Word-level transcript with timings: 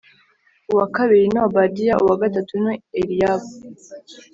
uwa 0.71 0.85
kabiri 0.95 1.25
ni 1.31 1.39
Obadiya 1.47 1.95
uwa 2.03 2.15
gatatu 2.23 2.53
ni 2.63 2.73
Eliyabu 2.99 3.49